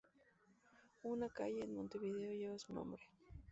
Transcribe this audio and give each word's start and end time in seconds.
Una 1.03 1.29
calle 1.29 1.63
en 1.63 1.75
Montevideo 1.75 2.31
lleva 2.31 2.57
su 2.57 2.73
nombre. 2.73 3.03